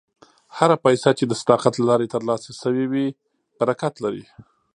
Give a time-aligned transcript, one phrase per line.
[0.57, 3.07] هره پیسه چې د صداقت له لارې ترلاسه شوې وي،
[3.59, 4.25] برکت لري.